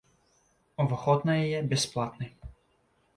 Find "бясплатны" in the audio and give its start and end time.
1.73-2.27